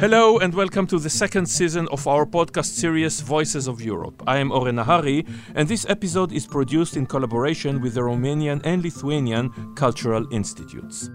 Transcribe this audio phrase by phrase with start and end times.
[0.00, 4.22] Hello and welcome to the second season of our podcast series Voices of Europe.
[4.26, 8.82] I am Oren Nahari and this episode is produced in collaboration with the Romanian and
[8.82, 11.08] Lithuanian Cultural Institutes.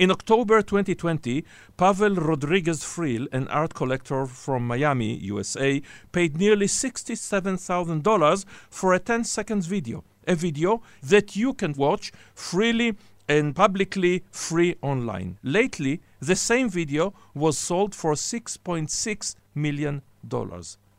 [0.00, 1.44] In October 2020,
[1.76, 5.80] Pablo Rodriguez Fraile, an art collector from Miami, USA,
[6.10, 10.02] paid nearly $67,000 for a 10 seconds video.
[10.26, 12.96] A video that you can watch freely
[13.28, 15.38] and publicly free online.
[15.42, 20.02] Lately, the same video was sold for $6.6 million.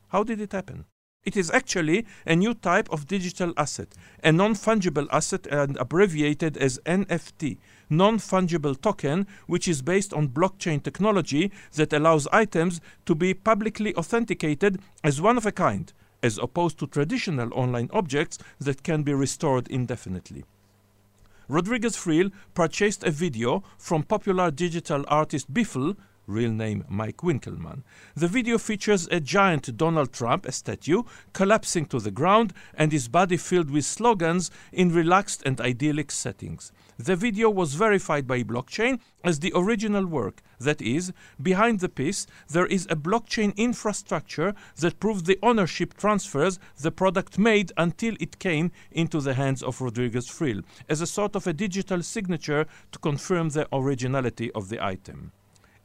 [0.09, 0.85] How did it happen?
[1.25, 3.87] It is actually a new type of digital asset,
[4.23, 10.27] a non fungible asset and abbreviated as NFT, non fungible token, which is based on
[10.27, 16.39] blockchain technology that allows items to be publicly authenticated as one of a kind, as
[16.39, 20.45] opposed to traditional online objects that can be restored indefinitely.
[21.49, 27.83] Rodriguez Fraile purchased a video from popular digital artist Beeple, real name Mike Winkelmann.
[28.15, 33.09] The video features a giant Donald Trump, a statue, collapsing to the ground and his
[33.09, 36.71] body filled with slogans in relaxed and idyllic settings.
[36.97, 40.41] The video was verified by blockchain as the original work.
[40.59, 46.59] That is, behind the piece, there is a blockchain infrastructure that proves the ownership transfers
[46.79, 51.35] the product made until it came into the hands of Rodriguez Fraile, as a sort
[51.35, 55.31] of a digital signature to confirm the originality of the item.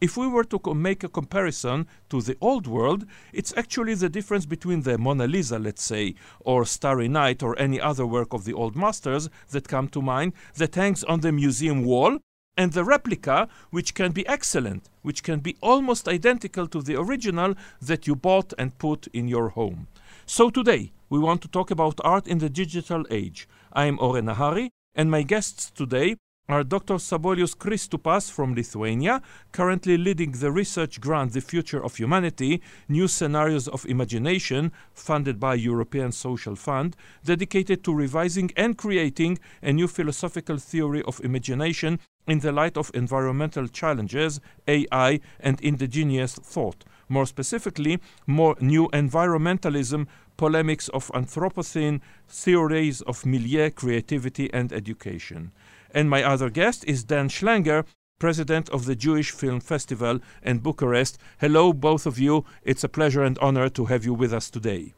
[0.01, 4.47] If we were to make a comparison to the old world, it's actually the difference
[4.47, 8.53] between the Mona Lisa, let's say, or Starry Night, or any other work of the
[8.53, 12.19] old masters that come to mind that hangs on the museum wall,
[12.57, 17.55] and the replica, which can be excellent, which can be almost identical to the original
[17.83, 19.89] that you bought and put in your home.
[20.27, 23.49] So today, we want to talk about art in the digital age.
[23.73, 26.17] I am Oren Nahari, and my guests today
[26.49, 26.95] are Dr.
[26.95, 29.21] Sabolius Kristupas from Lithuania,
[29.53, 35.55] currently leading the research grant The Future of Humanity, New Scenarios of Imagination, funded by
[35.55, 42.39] European Social Fund, dedicated to revising and creating a new philosophical theory of imagination in
[42.39, 46.83] the light of environmental challenges, AI, and indigenous thought.
[47.11, 50.07] More specifically, more new environmentalism,
[50.39, 55.53] polemics of Anthropocene, theories of milieu, creativity, and education.
[55.95, 57.85] And my other guest is Dan Schlanger,
[58.19, 61.19] president of the Jewish Film Festival in Bucharest.
[61.41, 62.45] Hello, both of you.
[62.63, 64.95] It's a pleasure and honor to have you with us today.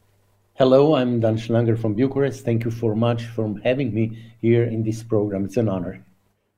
[0.55, 2.43] Hello, I'm Dan Schlanger from Bucharest.
[2.43, 5.45] Thank you for much for having me here in this program.
[5.45, 6.05] It's an honor.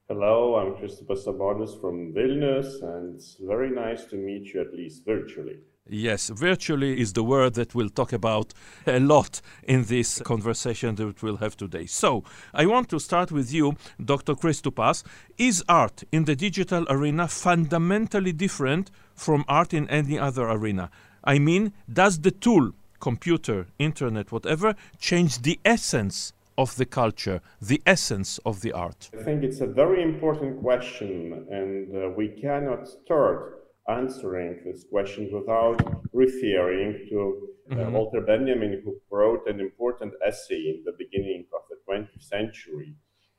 [0.10, 5.06] Hello, I'm Kristupas Sabolius from Vilnius, and it's very nice to meet you at least
[5.06, 5.60] virtually.
[5.90, 8.54] Yes, virtually is the word that we'll talk about
[8.88, 11.88] a lot in this conversation that we'll have today.
[11.88, 12.24] So,
[12.54, 14.34] I want to start with you, Dr.
[14.34, 15.04] Kristupas.
[15.38, 20.90] Is art in the digital arena fundamentally different from art in any other arena?
[21.24, 22.72] I mean, does the tool,
[23.02, 29.10] computer, internet, whatever, change the essence of the culture, the essence of the art?
[29.20, 35.30] I think it's a very important question, and uh, we cannot start answering this question
[35.32, 35.78] without
[36.14, 37.20] referring to
[37.72, 37.94] uh, Mhm.
[37.94, 42.94] Walter Benjamin, who wrote an important essay in the beginning of the 20th century,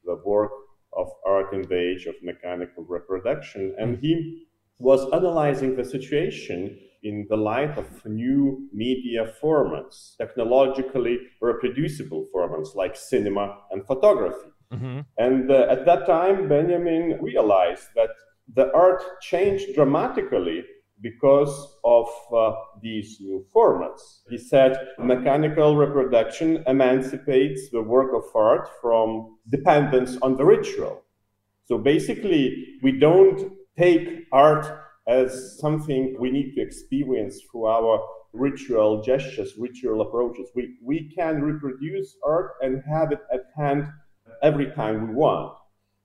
[0.05, 0.53] the work
[0.97, 3.75] of art in the age of mechanical reproduction.
[3.78, 4.47] And he
[4.78, 12.97] was analyzing the situation in the light of new media formats, technologically reproducible formats like
[12.97, 14.50] cinema and photography.
[14.72, 18.11] hmm And uh, at that time, Benjamin realized that
[18.53, 20.65] the art changed dramatically
[21.00, 24.21] because of uh, these new formats.
[24.28, 31.03] He said mechanical reproduction emancipates the work of art from dependence on the ritual.
[31.66, 39.03] So basically, we don't take art as something we need to experience through our ritual
[39.03, 40.49] gestures, ritual approaches.
[40.55, 43.88] We, we can reproduce art and have it at hand
[44.43, 45.56] every time we want.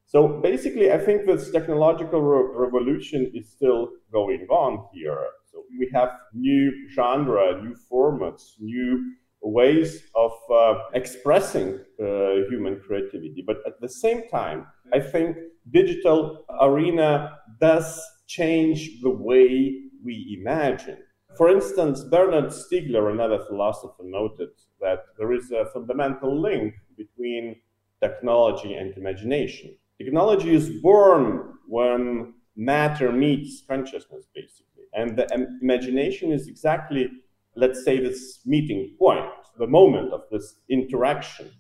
[0.10, 5.24] So basically, I think this technological re- revolution is still going on here.
[5.52, 9.14] So we have new genre, new formats, new
[9.44, 13.44] ways of uh, expressing uh, human creativity.
[13.46, 15.38] But at the same time, I think
[15.70, 20.98] digital arena does change the way we imagine.
[21.38, 24.50] For instance, Bernard Stiegler, another philosopher, noted
[24.82, 27.58] that there is a fundamental link between
[28.02, 29.76] technology and imagination.
[30.02, 34.86] Technology is born when matter meets consciousness, basically.
[34.94, 37.10] And the im- imagination is exactly,
[37.56, 39.26] let's say, this meeting point,
[39.58, 41.52] the moment of this interaction.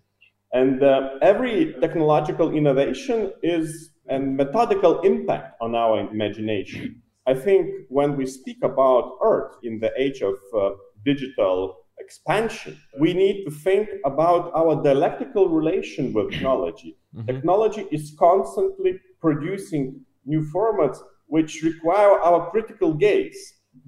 [0.53, 7.01] And uh, every technological innovation is a methodical impact on our imagination.
[7.27, 10.71] I think when we speak about Earth in the age of uh,
[11.05, 11.75] digital
[12.09, 16.91] expansion, we need to think about our dialectical relation with technology.
[17.15, 17.27] Mm-hmm.
[17.31, 19.83] Technology is constantly producing
[20.25, 20.97] new formats
[21.27, 23.39] which require our critical gaze.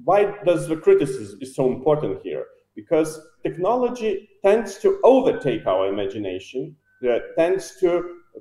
[0.03, 2.45] Why does the criticism is so important here?
[2.75, 3.09] Because
[3.47, 4.11] technology
[4.45, 7.89] tends to overtake our imagination, uh, tends to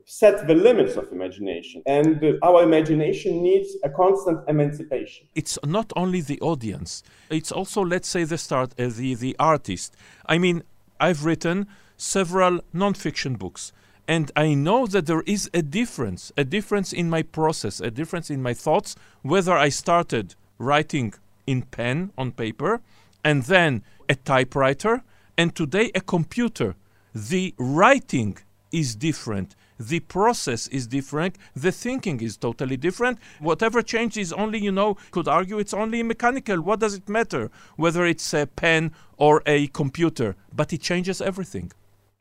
[0.06, 1.82] set the limits of imagination.
[1.86, 5.26] And uh, our imagination needs a constant emancipation.
[5.34, 9.96] It's not only the audience, it's also, let's say, the start, uh, the, the artist.
[10.26, 10.62] I mean,
[10.98, 11.66] I've written
[11.96, 13.72] several non-fiction books.
[14.08, 18.28] And I know that there is a difference, a difference in my process, a difference
[18.28, 21.14] in my thoughts, whether I started writing
[21.46, 22.80] in pen on paper
[23.24, 25.02] and then a typewriter
[25.38, 26.74] and today a computer.
[27.14, 28.38] The writing
[28.72, 29.54] is different.
[29.80, 31.36] The process is different.
[31.56, 33.18] The thinking is totally different.
[33.38, 36.60] Whatever change is only, you know, could argue it's only mechanical.
[36.60, 40.36] What does it matter whether it's a pen or a computer?
[40.54, 41.72] But it changes everything.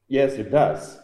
[0.07, 0.99] Yes, it does.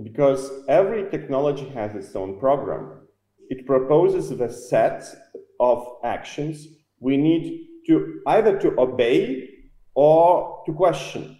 [0.00, 3.08] Because every technology has its own program.
[3.48, 5.02] It proposes the set
[5.58, 6.68] of actions
[7.00, 9.48] we need to either to obey
[9.96, 11.36] or to question.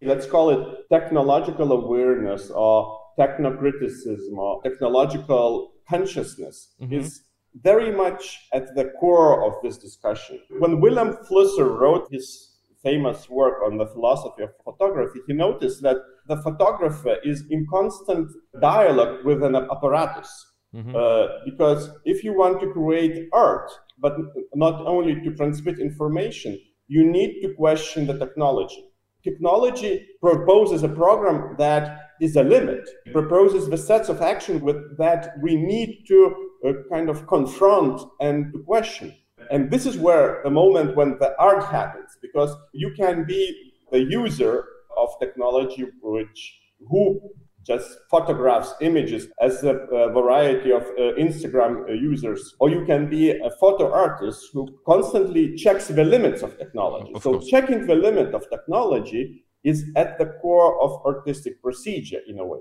[0.00, 6.94] Let's call it technological awareness or technocriticism or technological consciousness mm-hmm.
[6.94, 7.22] is
[7.62, 10.38] very much at the core of this discussion.
[10.58, 15.96] When Vilém Flusser wrote his famous work on the philosophy of photography, he noticed that
[16.26, 18.30] the photographer is in constant
[18.60, 20.30] dialogue with an apparatus.
[20.74, 20.94] Mm-hmm.
[20.94, 24.14] Uh, because if you want to create art, but
[24.54, 28.84] not only to transmit information, you need to question the technology.
[29.24, 35.34] Technology proposes a program that is a limit, proposes the sets of action with, that
[35.42, 39.14] we need to uh, kind of confront and question.
[39.50, 44.04] And this is where the moment when the art happens, because you can be the
[44.04, 44.64] user
[44.96, 47.20] of technology which who
[47.68, 53.08] just photographs, images as a, a variety of uh, Instagram uh, users, or you can
[53.08, 57.12] be a photo artist who constantly checks the limits of technology.
[57.14, 57.46] Of so course.
[57.46, 62.60] checking the limit of technology is at the core of artistic procedure in a way.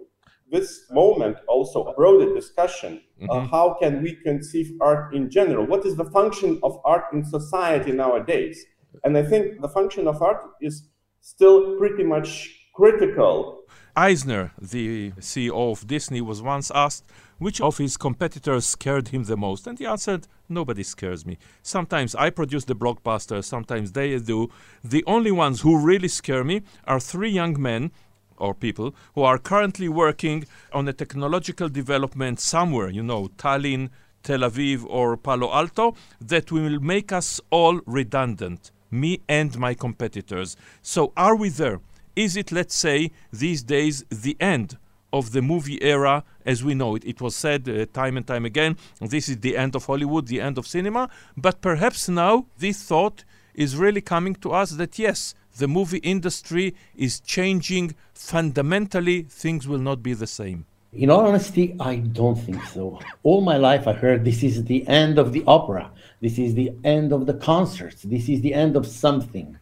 [0.51, 3.47] This moment also brought a discussion mm-hmm.
[3.47, 5.65] how can we conceive art in general?
[5.65, 8.57] What is the function of art in society nowadays?
[9.03, 10.87] And I think the function of art is
[11.21, 13.56] still pretty much critical
[13.97, 17.03] Eisner, the CEO of Disney, was once asked
[17.39, 21.39] which of his competitors scared him the most, and he answered, Nobody scares me.
[21.63, 24.51] Sometimes I produce the blockbuster, sometimes they do.
[24.83, 27.89] The only ones who really scare me are three young men
[28.37, 33.89] or people who are currently working on a technological development somewhere, you know, Tallinn,
[34.21, 40.55] Tel Aviv, or Palo Alto, that will make us all redundant, me and my competitors.
[40.83, 41.81] So, are we there?
[42.17, 44.79] Is it, let's say, these days the end
[45.13, 47.05] of the movie era as we know it?
[47.05, 50.41] It was said uh, time and time again this is the end of Hollywood, the
[50.41, 51.11] end of cinema.
[51.37, 53.23] But perhaps now this thought
[53.53, 59.83] is really coming to us that yes, the movie industry is changing fundamentally, things will
[59.89, 60.65] not be the same.
[60.93, 62.99] In all honesty, I don't think so.
[63.21, 65.91] All my life, I heard this is the end of the opera.
[66.19, 68.01] This is the end of the concerts.
[68.01, 69.55] This is the end of something.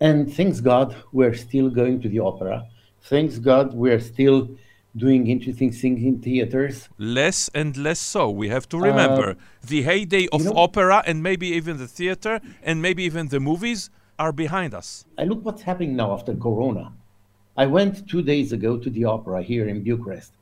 [0.00, 2.66] And thanks God, we're still going to the opera.
[3.02, 4.48] Thanks God, we're still
[4.96, 6.88] doing interesting things in theaters.
[6.98, 8.30] Less and less so.
[8.30, 9.34] We have to remember uh,
[9.66, 13.40] the heyday of you know, opera and maybe even the theater and maybe even the
[13.40, 15.04] movies are behind us.
[15.18, 16.92] I look what's happening now after Corona.
[17.56, 20.32] I went two days ago to the opera here in Bucharest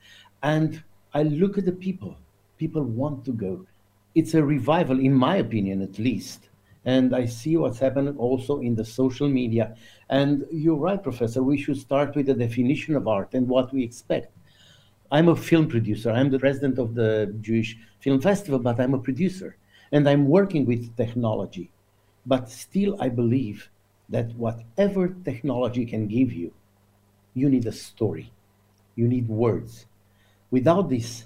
[0.42, 0.82] and
[1.14, 2.16] I look at the people.
[2.58, 3.66] People want to go.
[4.14, 6.48] It's a revival, in my opinion, at least
[6.84, 9.76] and I see what's happening also in the social media.
[10.10, 13.84] And you're right, Professor, we should start with the definition of art and what we
[13.84, 14.32] expect.
[15.10, 16.10] I'm a film producer.
[16.10, 19.56] I'm the president of the Jewish Film Festival, but I'm a producer
[19.92, 21.70] and I'm working with technology.
[22.26, 23.68] But still, I believe
[24.08, 26.52] that whatever technology can give you,
[27.34, 28.32] you need a story,
[28.94, 29.86] you need words.
[30.50, 31.24] Without this,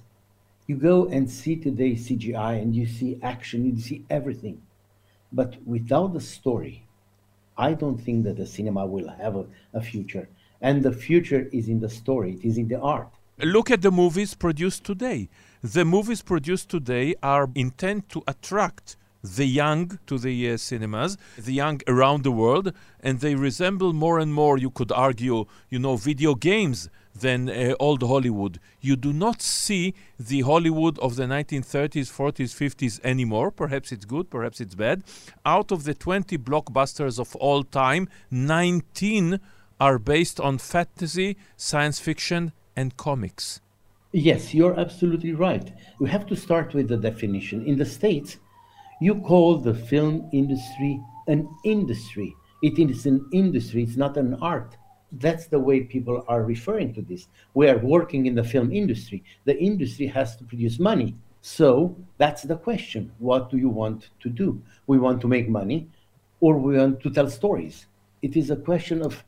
[0.67, 4.61] you go and see today CGI and you see action, you see everything.
[5.33, 6.85] But without the story,
[7.59, 10.29] I don't think that the cinema will have a, a future.
[10.61, 13.09] And the future is in the story, it is in the art.
[13.39, 15.29] Look at the movies produced today.
[15.63, 21.53] The movies produced today are intent to attract the young to the uh, cinemas, the
[21.53, 25.97] young around the world, and they resemble more and more, you could argue, you know,
[25.97, 26.89] video games
[27.21, 28.59] than uh, old Hollywood.
[28.81, 33.51] You do not see the Hollywood of the 1930s, 40s, 50s anymore.
[33.51, 35.03] Perhaps it's good, perhaps it's bad.
[35.45, 39.41] Out of the 20 blockbusters of all time, 19
[39.81, 43.61] are based on fantasy, science fiction, and comics.
[44.13, 45.73] Yes, you're absolutely right.
[46.01, 47.67] We have to start with the definition.
[47.67, 48.39] In the States,
[49.01, 52.35] you call the film industry an industry.
[52.63, 54.77] It is an industry, it's not an art.
[55.21, 57.29] That's the way people are referring to this.
[57.55, 59.23] We are working in the film industry.
[59.45, 61.15] The industry has to produce money.
[61.43, 63.13] So that's the question.
[63.19, 64.61] What do you want to do?
[64.87, 65.89] We want to make money
[66.41, 67.87] or we want to tell stories.
[68.23, 69.23] It is a question of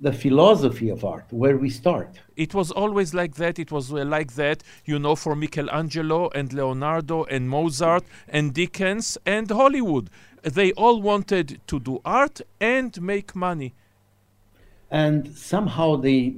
[0.00, 2.18] the philosophy of art, where we start.
[2.36, 3.60] It was always like that.
[3.60, 9.16] It was uh, like that, you know, for Michelangelo and Leonardo and Mozart and Dickens
[9.24, 10.10] and Hollywood.
[10.42, 13.74] They all wanted to do art and make money.
[14.92, 16.36] And somehow they,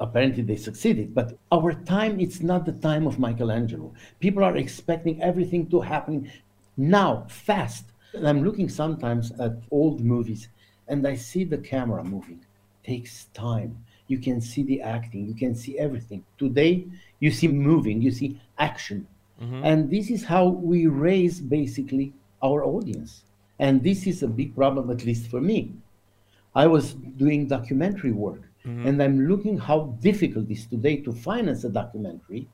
[0.00, 1.14] apparently they succeeded.
[1.14, 3.92] But our time, it's not the time of Michelangelo.
[4.20, 6.30] People are expecting everything to happen
[6.76, 7.86] now, fast.
[8.14, 10.48] And I'm looking sometimes at old movies
[10.88, 12.40] and I see the camera moving
[12.84, 13.76] takes time.
[14.06, 16.24] You can see the acting, you can see everything.
[16.38, 16.86] Today,
[17.18, 19.06] you see moving, you see action.
[19.42, 19.64] Mm-hmm.
[19.64, 23.24] And this is how we raise basically our audience.
[23.58, 25.72] And this is a big problem, at least for me.
[26.56, 28.88] I was doing documentary work, mm-hmm.
[28.88, 32.48] and I'm looking how difficult it is today to finance a documentary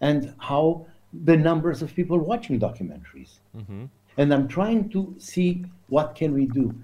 [0.00, 0.86] and how
[1.24, 3.38] the numbers of people watching documentaries.
[3.56, 3.84] Mm-hmm.
[4.18, 6.74] And I'm trying to see what can we do.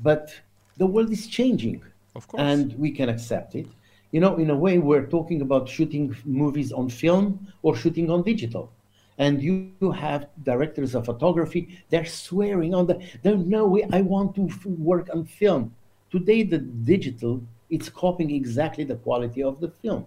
[0.00, 0.32] But
[0.78, 1.82] the world is changing.
[2.14, 2.40] Of course.
[2.40, 3.66] And we can accept it.
[4.12, 8.22] You know, in a way, we're talking about shooting movies on film or shooting on
[8.22, 8.72] digital.
[9.18, 14.00] And you, you have directors of photography, they're swearing on the, they no way, I
[14.02, 15.74] want to f- work on film.
[16.16, 20.06] Today, the digital, it's copying exactly the quality of the film.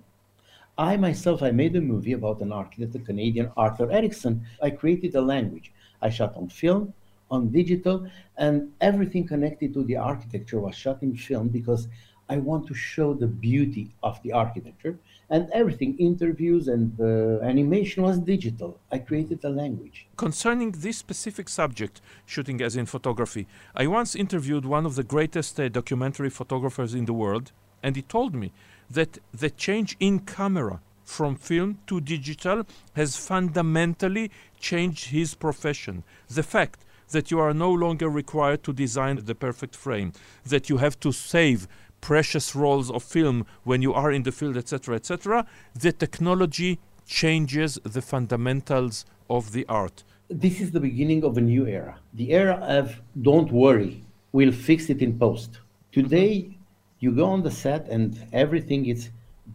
[0.75, 4.43] I myself, I made a movie about an architect, the Canadian Arthur Erickson.
[4.59, 5.71] I created a language.
[6.01, 6.95] I shot on film,
[7.29, 11.87] on digital, and everything connected to the architecture was shot in film because
[12.27, 14.97] I want to show the beauty of the architecture.
[15.31, 18.79] And everything, interviews and uh, animation was digital.
[18.91, 20.07] I created a language.
[20.17, 25.59] Concerning this specific subject, shooting as in photography, I once interviewed one of the greatest
[25.59, 27.51] uh, documentary photographers in the world,
[27.83, 28.51] and he told me
[28.89, 36.03] that the change in camera from film to digital has fundamentally changed his profession.
[36.27, 40.13] The fact that you are no longer required to design the perfect frame,
[40.45, 41.67] that you have to save
[42.01, 47.79] precious rolls of film when you are in the field, etc., etc., the technology changes
[47.83, 50.03] the fundamentals of the art.
[50.29, 51.99] This is the beginning of a new era.
[52.13, 55.59] The era of don't worry, we'll fix it in post.
[55.91, 56.57] Today,
[56.99, 59.09] you go on the set and everything is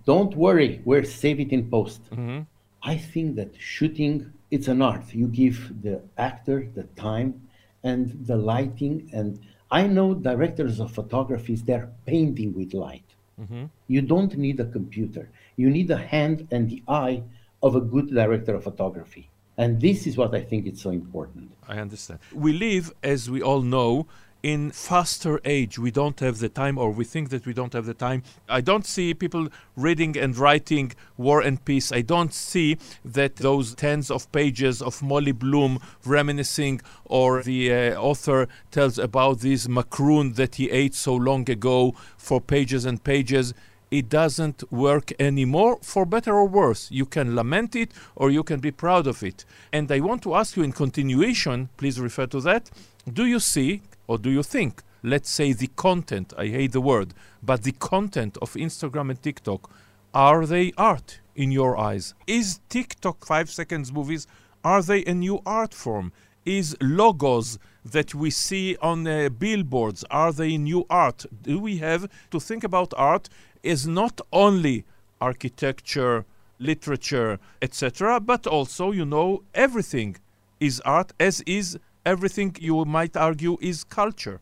[0.04, 2.10] don't worry, we'll save it in post.
[2.10, 2.40] Mm-hmm.
[2.82, 5.12] I think that shooting it's an art.
[5.12, 7.48] You give the actor the time
[7.82, 9.10] and the lighting.
[9.12, 9.40] And
[9.80, 13.08] I know directors of photography, they're painting with light.
[13.40, 13.64] Mm-hmm.
[13.88, 15.24] You don't need a computer.
[15.56, 17.24] You need the hand and the eye
[17.60, 19.24] of a good director of photography.
[19.58, 21.50] And this is what I think is so important.
[21.66, 22.20] I understand.
[22.32, 24.06] We live, as we all know,
[24.44, 27.86] in faster age we don't have the time or we think that we don't have
[27.86, 32.76] the time i don't see people reading and writing war and peace i don't see
[33.02, 39.40] that those tens of pages of molly bloom reminiscing or the uh, author tells about
[39.40, 43.54] this macaroon that he ate so long ago for pages and pages
[43.90, 46.90] it doesn't work anymore for better or worse.
[46.90, 49.44] You can lament it or you can be proud of it.
[49.72, 52.70] And I want to ask you in continuation, please refer to that.
[53.12, 57.14] Do you see, or do you think, let's say the content, I hate the word,
[57.42, 59.70] but the content of Instagram and TikTok,
[60.12, 62.14] are they art in your eyes?
[62.26, 64.26] Is TikTok 5 seconds movies,
[64.62, 66.12] are they a new art form?
[66.44, 71.26] Is logos that we see on uh, billboards, are they new art?
[71.42, 73.28] Do we have to think about art
[73.62, 74.84] as not only
[75.20, 76.24] architecture,
[76.58, 80.16] literature, etc., but also, you know, everything
[80.60, 84.40] is art, as is everything you might argue is culture.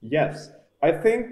[0.00, 0.50] Yes,
[0.82, 1.26] I think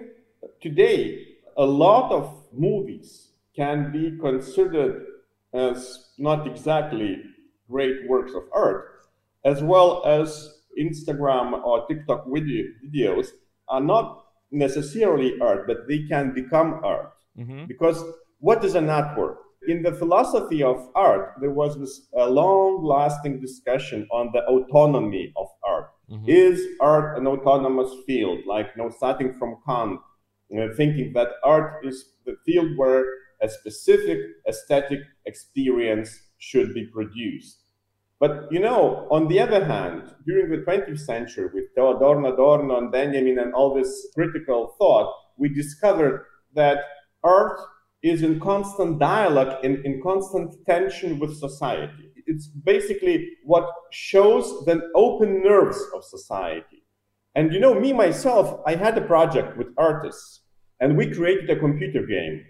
[0.60, 5.06] today a lot of movies can be considered
[5.52, 7.22] as not exactly
[7.68, 9.06] great works of art,
[9.44, 13.28] as well as Instagram or TikTok video, videos
[13.68, 17.12] are not necessarily art, but they can become art.
[17.38, 17.66] Mm-hmm.
[17.66, 18.02] Because
[18.38, 19.36] what is an artwork?
[19.68, 25.46] In the philosophy of art, there was this long lasting discussion on the autonomy of
[25.64, 25.90] art.
[26.10, 26.25] Mm-hmm.
[26.26, 28.40] Is art an autonomous field?
[28.46, 30.00] Like, you know, starting from Kant,
[30.48, 33.04] you know, thinking that art is the field where
[33.42, 37.58] a specific aesthetic experience should be produced.
[38.20, 42.90] But you know, on the other hand, during the 20th century, with Theodor Adorno and
[42.90, 46.78] Benjamin and all this critical thought, we discovered that
[47.22, 47.60] art
[48.02, 52.10] is in constant dialogue, in, in constant tension with society.
[52.26, 56.84] It's basically what shows the open nerves of society.
[57.34, 60.40] And you know, me myself, I had a project with artists,
[60.80, 62.44] and we created a computer game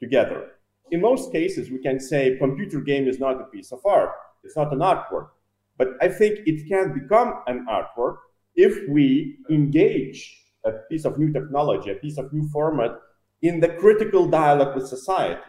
[0.00, 0.52] together.
[0.90, 4.10] In most cases, we can say computer game is not a piece of art
[4.44, 5.28] it's not an artwork.
[5.76, 8.16] But I think it can become an artwork
[8.56, 12.98] if we engage a piece of new technology, a piece of new format
[13.42, 15.40] in the critical dialogue with society.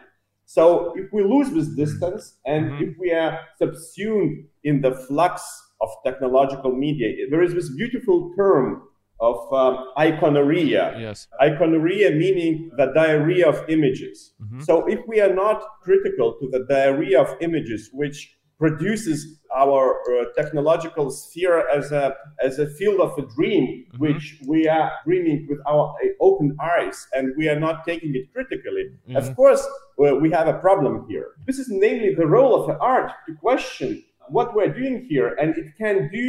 [0.46, 2.84] So if we lose this distance and mm-hmm.
[2.84, 5.42] if we are subsumed in the flux
[5.80, 8.82] of technological media, there is this beautiful term
[9.20, 10.98] of um, iconorrhea.
[10.98, 11.28] Yes.
[11.40, 14.32] Iconorrhea meaning the diarrhea of images.
[14.42, 14.60] Mm-hmm.
[14.62, 20.26] So if we are not critical to the diarrhea of images, which produces our uh,
[20.36, 22.14] technological sphere as a
[22.44, 23.98] as a field of a dream mm-hmm.
[24.04, 28.30] which we are dreaming with our uh, open eyes and we are not taking it
[28.34, 29.16] critically mm-hmm.
[29.16, 32.76] of course well, we have a problem here this is namely the role of the
[32.78, 36.28] art to question what we're doing here and it can do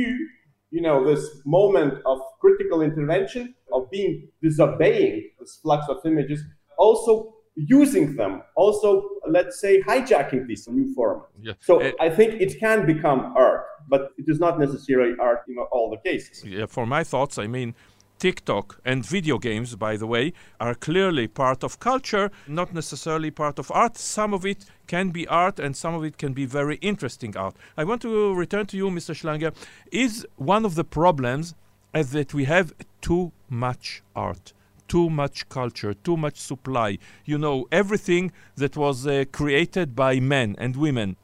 [0.71, 6.41] you know this moment of critical intervention of being disobeying this flux of images
[6.77, 11.23] also using them, also, let's say, hijacking these new forms.
[11.41, 11.53] Yeah.
[11.59, 15.57] So uh, I think it can become art, but it is not necessarily art in
[15.71, 16.43] all the cases.
[16.45, 17.75] Yeah, for my thoughts, I mean,
[18.19, 23.57] TikTok and video games, by the way, are clearly part of culture, not necessarily part
[23.57, 23.97] of art.
[23.97, 27.55] Some of it can be art and some of it can be very interesting art.
[27.75, 29.15] I want to return to you, Mr.
[29.15, 29.53] Schlanger.
[29.91, 31.55] Is one of the problems
[31.95, 34.53] is that we have too much art?
[34.91, 36.97] Too much culture, too much supply.
[37.23, 41.15] You know, everything that was uh, created by men and women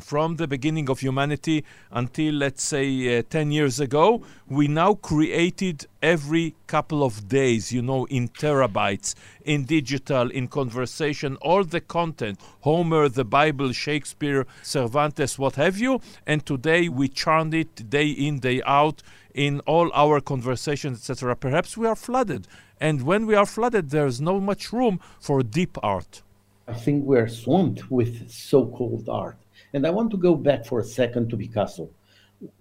[0.00, 5.86] from the beginning of humanity until, let's say, uh, 10 years ago, we now created
[6.02, 12.40] every couple of days, you know, in terabytes, in digital, in conversation, all the content
[12.60, 16.00] Homer, the Bible, Shakespeare, Cervantes, what have you.
[16.26, 19.02] And today we churn it day in, day out
[19.34, 21.36] in all our conversations, etc.
[21.36, 22.46] Perhaps we are flooded
[22.80, 26.22] and when we are flooded, there's no much room for deep art.
[26.66, 29.36] I think we're swamped with so called art.
[29.74, 31.90] And I want to go back for a second to Picasso.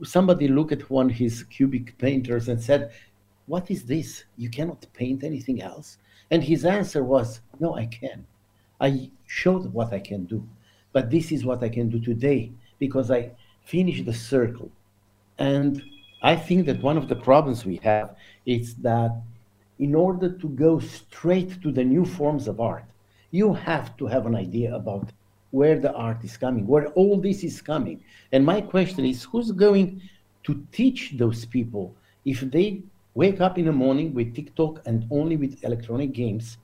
[0.03, 2.91] Somebody looked at one of his cubic painters and said,
[3.45, 4.25] What is this?
[4.35, 5.97] You cannot paint anything else?
[6.31, 8.25] And his answer was, No, I can.
[8.81, 10.45] I showed what I can do.
[10.91, 13.31] But this is what I can do today because I
[13.63, 14.69] finished the circle.
[15.37, 15.81] And
[16.21, 19.11] I think that one of the problems we have is that
[19.79, 22.83] in order to go straight to the new forms of art,
[23.31, 25.09] you have to have an idea about
[25.51, 28.03] where the art is coming, where all this is coming.
[28.31, 30.01] And my question is who's going
[30.43, 32.83] to teach those people if they
[33.15, 36.57] wake up in the morning with TikTok and only with electronic games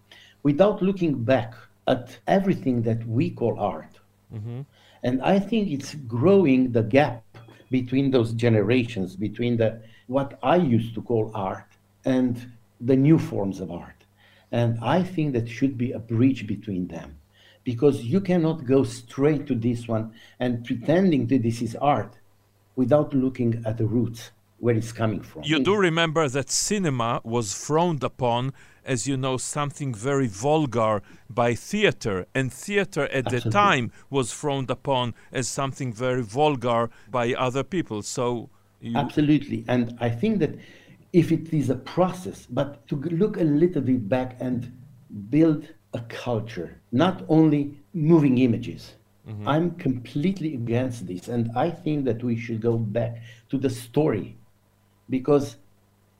[0.43, 1.53] without looking back
[1.87, 3.99] at everything that we call art?
[4.33, 4.61] Mm-hmm.
[5.03, 7.23] And I think it's growing the gap
[7.71, 11.67] between those generations, between the what I used to call art
[12.03, 14.03] and the new forms of art.
[14.51, 17.17] And I think that should be a bridge between them
[17.63, 22.13] because you cannot go straight to this one and pretending that this is art
[22.75, 25.43] without looking at the roots where it's coming from.
[25.43, 28.53] You do remember that cinema was frowned upon
[28.85, 33.39] as you know something very vulgar by theater and theater at Absolutely.
[33.39, 38.95] the time was frowned upon as something very vulgar by other people so you...
[38.95, 40.55] Absolutely and I think that
[41.15, 44.69] if it is a process, but to look a little bit back and
[45.29, 48.95] build a culture, not only moving images.
[49.25, 49.47] Mm-hmm.
[49.47, 51.29] I'm completely against this.
[51.29, 54.35] And I think that we should go back to the story
[55.09, 55.55] because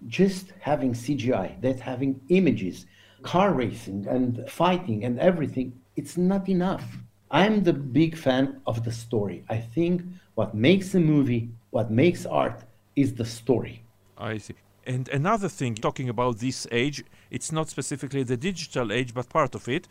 [0.07, 2.85] just having CGI, that having images,
[3.23, 6.85] car racing and fighting and everything, it's not enough.
[7.31, 9.43] I'm the big fan of the story.
[9.49, 10.03] I think
[10.35, 12.63] what makes a movie, what makes art,
[12.95, 13.83] is the story.
[14.17, 14.55] I see.
[14.85, 19.55] And another thing, talking about this age, it's not specifically the digital age, but part
[19.55, 19.87] of it,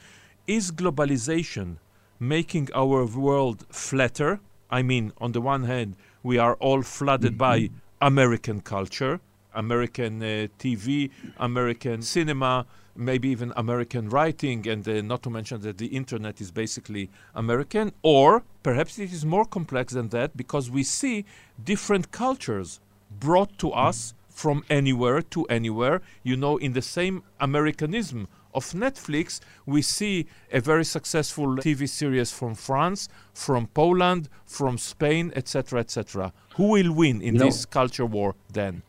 [0.46, 1.78] is globalization
[2.20, 4.40] making our world flatter?
[4.70, 7.38] I mean, on the one hand, we are all flooded mm-hmm.
[7.38, 9.20] by American culture,
[9.54, 15.78] American uh, TV, American cinema, maybe even American writing, and uh, not to mention that
[15.78, 17.92] the internet is basically American.
[18.02, 21.24] Or perhaps it is more complex than that because we see
[21.62, 28.26] different cultures brought to us from anywhere to anywhere, you know, in the same Americanism
[28.52, 35.32] of Netflix, we see a very successful TV series from France, from Poland, from Spain,
[35.36, 36.32] etc., etc.
[36.56, 38.82] Who will win in this culture war then?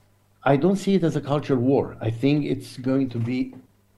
[0.48, 1.98] I don't see it as a culture war.
[2.00, 3.56] I think it's going to be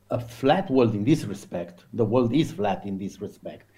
[0.10, 1.84] a flat world in this respect.
[1.94, 3.70] The world is flat in this respect.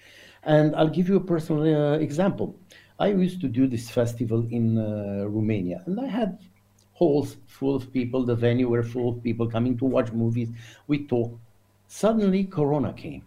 [0.44, 2.54] And I'll give you a personal uh, example.
[3.00, 6.38] I used to do this festival in uh, Romania, and I had
[6.92, 8.24] halls full of people.
[8.24, 10.50] The venue were full of people coming to watch movies.
[10.86, 11.36] We talked.
[11.88, 13.24] Suddenly, Corona came.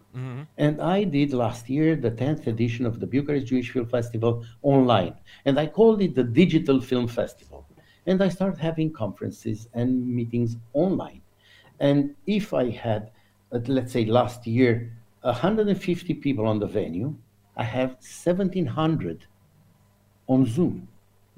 [0.57, 5.15] And I did last year the 10th edition of the Bucharest Jewish Film Festival online.
[5.43, 7.52] And I called it the Digital Film Festival.
[8.05, 11.21] And I started having conferences and meetings online.
[11.79, 13.11] And if I had,
[13.51, 17.15] let's say last year, 150 people on the venue,
[17.55, 19.25] I have 1,700
[20.27, 20.87] on Zoom.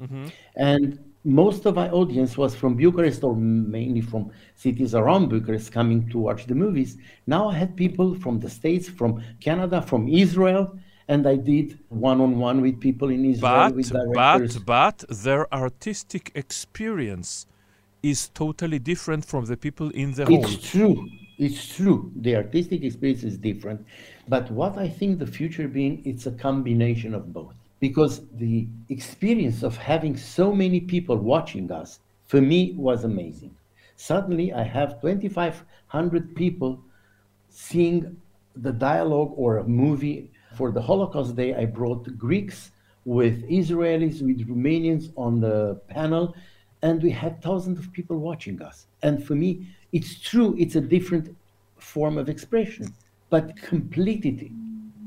[0.02, 0.28] Mm-hmm.
[0.56, 6.08] And most of my audience was from Bucharest or mainly from cities around Bucharest coming
[6.10, 6.98] to watch the movies.
[7.26, 12.20] Now I had people from the States, from Canada, from Israel, and I did one
[12.22, 17.46] on one with people in Israel, But, but, but their artistic experience
[18.02, 20.46] is totally different from the people in the hall.
[20.46, 21.10] It's true.
[21.38, 22.12] It's true.
[22.16, 23.86] The artistic experience is different.
[24.28, 27.54] But what I think the future being, it's a combination of both.
[27.80, 33.54] Because the experience of having so many people watching us, for me, was amazing.
[33.98, 36.80] Suddenly, I have 2,500 people
[37.50, 38.18] seeing
[38.56, 40.32] the dialogue or a movie.
[40.56, 42.72] For the Holocaust Day, I brought Greeks
[43.04, 46.34] with Israelis, with Romanians on the panel,
[46.82, 48.88] and we had thousands of people watching us.
[49.04, 51.36] And for me, it's true, it's a different
[51.78, 52.94] form of expression,
[53.30, 54.50] but completed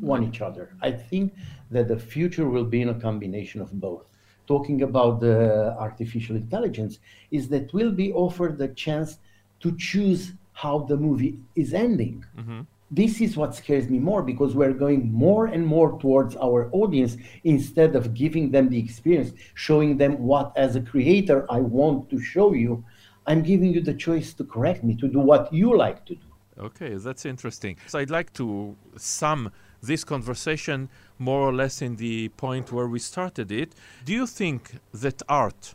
[0.00, 0.74] one each other.
[0.82, 1.34] I think
[1.70, 4.06] that the future will be in a combination of both.
[4.46, 6.98] Talking about the artificial intelligence,
[7.30, 9.18] is that we'll be offered the chance
[9.61, 12.24] to choose how the movie is ending.
[12.38, 12.61] Mm-hmm.
[12.90, 17.16] This is what scares me more because we're going more and more towards our audience
[17.44, 22.18] instead of giving them the experience, showing them what, as a creator, I want to
[22.18, 22.83] show you.
[23.27, 26.20] I'm giving you the choice to correct me, to do what you like to do.
[26.59, 27.77] Okay, that's interesting.
[27.87, 32.98] So I'd like to sum this conversation more or less in the point where we
[32.98, 33.74] started it.
[34.05, 35.74] Do you think that art,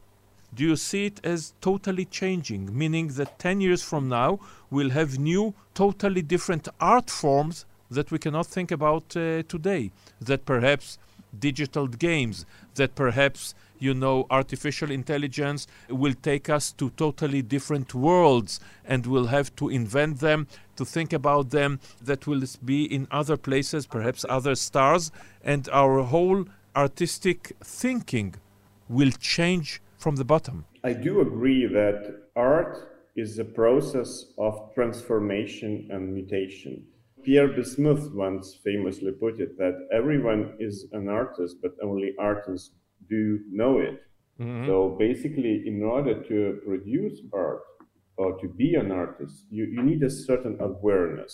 [0.56, 4.40] do you see it as totally changing, meaning that 10 years from now
[4.70, 9.92] we'll have new, totally different art forms that we cannot think about uh, today?
[10.22, 10.98] That perhaps
[11.38, 18.62] digital games, that perhaps you know, artificial intelligence will take us to totally different worlds
[18.86, 23.36] and we'll have to invent them, to think about them, that will be in other
[23.36, 25.12] places, perhaps other stars,
[25.44, 26.46] and our whole
[26.78, 28.36] artistic thinking
[28.88, 30.66] will change from the bottom.
[30.84, 32.00] I do agree that
[32.36, 32.76] art
[33.16, 36.74] is a process of transformation and mutation.
[37.24, 42.72] Pierre Bismuth once famously put it that everyone is an artist, but only artists
[43.10, 43.98] do know it.
[44.68, 47.62] So basically, in order to produce art
[48.18, 51.34] or to be an artist, you, you need a certain awareness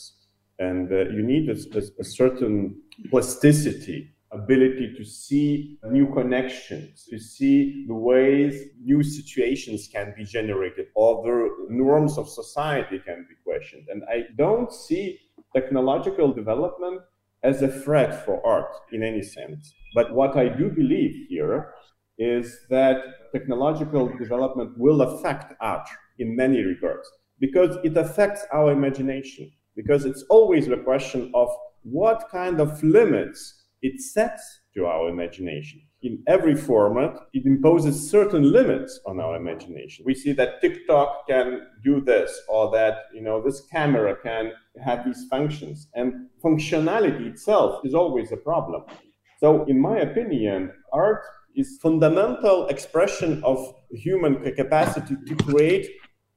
[0.60, 2.56] and uh, you need a, a, a certain
[3.10, 10.88] plasticity, ability to see new connections, to see the ways new situations can be generated,
[10.96, 13.88] or the norms of society can be questioned.
[13.90, 15.20] And I don't see
[15.56, 17.02] technological development
[17.44, 19.74] as a threat for art in any sense.
[19.96, 21.74] But what I do believe here
[22.18, 22.98] is that
[23.34, 25.88] technological development will affect art
[26.20, 29.50] in many regards because it affects our imagination.
[29.76, 31.48] Because it's always the question of
[31.84, 35.82] what kind of limits it sets to our imagination.
[36.02, 40.06] In every format, it imposes certain limits on our imagination.
[40.06, 45.04] We see that TikTok can do this, or that you know this camera can have
[45.04, 48.84] these functions, and functionality itself is always a problem.
[49.40, 51.24] So, in my opinion, art
[51.56, 53.58] is fundamental expression of
[53.92, 55.90] human capacity to create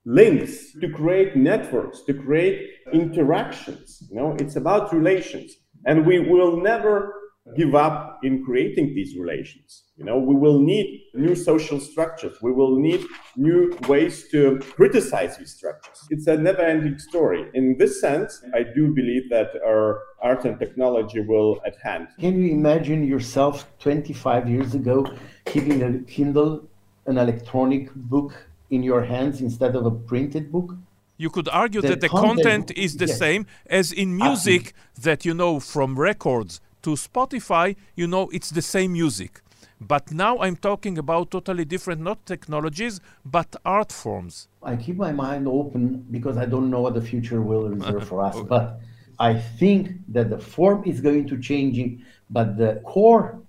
[0.04, 4.02] links, to create networks, to create interactions.
[4.10, 5.52] You know, it's about relations,
[5.86, 7.21] and we will never
[7.56, 9.84] give up in creating these relations.
[9.96, 12.36] You know, we will need new social structures.
[12.40, 13.04] We will need
[13.36, 15.98] new ways to criticize these structures.
[16.10, 17.50] It's a never-ending story.
[17.54, 22.08] In this sense, I do believe that our art and technology will at hand.
[22.18, 25.04] Can you imagine yourself 25 years ago
[25.44, 26.64] keeping a Kindle,
[27.06, 28.32] an electronic book
[28.70, 30.74] in your hands instead of a printed book?
[31.18, 33.18] You could argue The that the content- content is the yes.
[33.18, 38.50] same as in ah, music that you know from records to Spotify, you know it's
[38.50, 39.40] the same music.
[39.80, 44.48] But now I'm talking about totally different, not technologies, but art forms.
[44.62, 48.22] I keep my mind open because I don't know what the future will reserve for
[48.22, 48.36] us.
[48.42, 48.48] okay.
[48.48, 48.80] But
[49.18, 53.40] I think that the form is going to change, but the core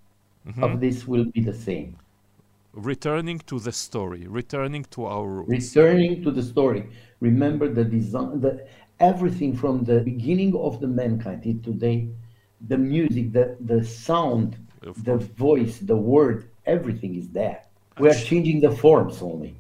[0.48, 0.64] mm-hmm.
[0.64, 1.98] of this will be the same.
[2.74, 5.76] Returning to the story, returning to our roots.
[5.76, 6.90] Returning to the story.
[7.20, 8.66] Remember the design, the
[9.00, 12.08] everything from the beginning of the mankind to today,
[12.68, 14.58] the music, the the sound,
[14.98, 17.64] the voice, the word, everything is there.
[18.00, 19.56] We are changing the forms only.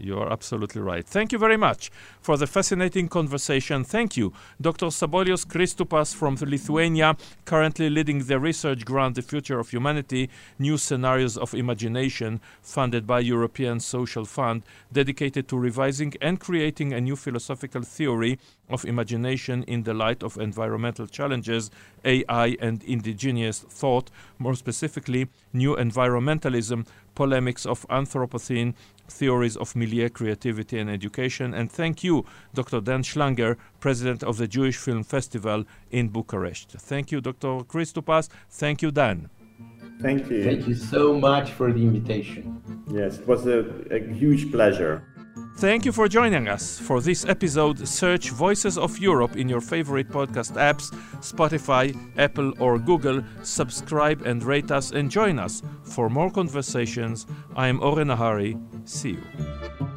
[0.00, 1.06] You are absolutely right.
[1.06, 3.84] Thank you very much for the fascinating conversation.
[3.84, 4.86] Thank you, Dr.
[4.86, 11.36] Sabolius Kristupas from Lithuania, currently leading the research grant The Future of Humanity New Scenarios
[11.36, 17.82] of Imagination, funded by European Social Fund, dedicated to revising and creating a new philosophical
[17.82, 21.70] theory of imagination in the light of environmental challenges,
[22.04, 28.74] AI, and indigenous thought, more specifically, new environmentalism, polemics of Anthropocene,
[29.08, 31.54] theories of milieu, creativity, and education.
[31.54, 32.24] And thank you,
[32.54, 32.80] Dr.
[32.80, 36.70] Dan Schlanger, president of the Jewish Film Festival in Bucharest.
[36.72, 37.64] Thank you, Dr.
[37.64, 38.28] Kristupas.
[38.50, 39.28] Thank you, Dan.
[40.00, 40.42] Thank you.
[40.44, 42.60] Thank you so much for the invitation.
[42.90, 45.13] Yes, it was a, a huge pleasure.
[45.56, 47.88] Thank you for joining us for this episode.
[47.88, 53.22] Search Voices of Europe in your favorite podcast apps, Spotify, Apple, or Google.
[53.42, 57.26] Subscribe and rate us and join us for more conversations.
[57.56, 58.60] I am Oren Nahari.
[58.88, 59.93] See you.